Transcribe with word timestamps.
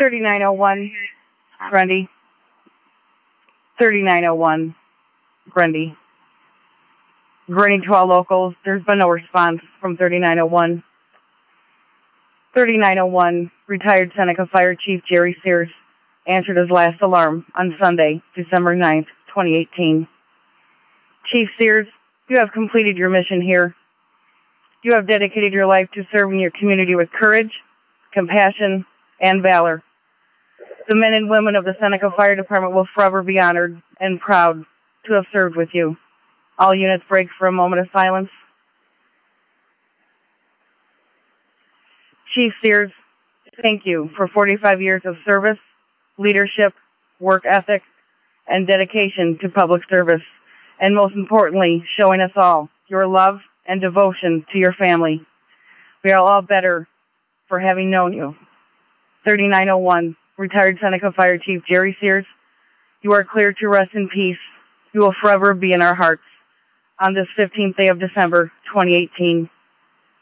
3901, 0.00 0.92
Grundy. 1.68 2.08
3901, 3.78 4.74
Grundy. 5.50 5.94
Grundy 7.50 7.86
to 7.86 7.94
all 7.94 8.06
locals. 8.06 8.54
There's 8.64 8.82
been 8.84 8.98
no 8.98 9.10
response 9.10 9.60
from 9.78 9.98
3901. 9.98 10.82
3901, 12.54 13.50
retired 13.66 14.12
Seneca 14.16 14.46
Fire 14.46 14.74
Chief 14.74 15.02
Jerry 15.06 15.36
Sears 15.44 15.68
answered 16.26 16.56
his 16.56 16.70
last 16.70 17.02
alarm 17.02 17.44
on 17.54 17.76
Sunday, 17.78 18.22
December 18.34 18.74
9th, 18.74 19.06
2018. 19.28 20.08
Chief 21.30 21.48
Sears, 21.58 21.86
you 22.30 22.38
have 22.38 22.52
completed 22.52 22.96
your 22.96 23.10
mission 23.10 23.42
here. 23.42 23.74
You 24.82 24.94
have 24.94 25.06
dedicated 25.06 25.52
your 25.52 25.66
life 25.66 25.90
to 25.92 26.06
serving 26.10 26.40
your 26.40 26.52
community 26.52 26.94
with 26.94 27.10
courage, 27.12 27.52
compassion, 28.14 28.86
and 29.20 29.42
valor. 29.42 29.82
The 30.90 30.96
men 30.96 31.14
and 31.14 31.30
women 31.30 31.54
of 31.54 31.64
the 31.64 31.76
Seneca 31.80 32.10
Fire 32.16 32.34
Department 32.34 32.74
will 32.74 32.88
forever 32.92 33.22
be 33.22 33.38
honored 33.38 33.80
and 34.00 34.18
proud 34.18 34.64
to 35.06 35.12
have 35.12 35.24
served 35.32 35.54
with 35.54 35.68
you. 35.72 35.96
All 36.58 36.74
units 36.74 37.04
break 37.08 37.28
for 37.38 37.46
a 37.46 37.52
moment 37.52 37.80
of 37.80 37.86
silence. 37.92 38.28
Chief 42.34 42.52
Sears, 42.60 42.90
thank 43.62 43.86
you 43.86 44.10
for 44.16 44.26
45 44.26 44.82
years 44.82 45.02
of 45.04 45.14
service, 45.24 45.58
leadership, 46.18 46.74
work 47.20 47.46
ethic, 47.46 47.82
and 48.48 48.66
dedication 48.66 49.38
to 49.42 49.48
public 49.48 49.82
service, 49.88 50.22
and 50.80 50.96
most 50.96 51.14
importantly, 51.14 51.84
showing 51.96 52.20
us 52.20 52.32
all 52.34 52.68
your 52.88 53.06
love 53.06 53.38
and 53.64 53.80
devotion 53.80 54.44
to 54.50 54.58
your 54.58 54.72
family. 54.72 55.24
We 56.02 56.10
are 56.10 56.18
all 56.18 56.42
better 56.42 56.88
for 57.46 57.60
having 57.60 57.92
known 57.92 58.12
you. 58.12 58.34
3901, 59.22 60.16
retired 60.40 60.78
Seneca 60.80 61.12
Fire 61.12 61.36
Chief 61.36 61.62
Jerry 61.68 61.94
Sears, 62.00 62.24
you 63.02 63.12
are 63.12 63.22
cleared 63.22 63.58
to 63.58 63.68
rest 63.68 63.90
in 63.94 64.08
peace. 64.08 64.38
You 64.92 65.00
will 65.00 65.14
forever 65.20 65.52
be 65.52 65.74
in 65.74 65.82
our 65.82 65.94
hearts 65.94 66.22
on 66.98 67.14
this 67.14 67.26
15th 67.38 67.76
day 67.76 67.88
of 67.88 68.00
December, 68.00 68.50
2018. 68.72 69.48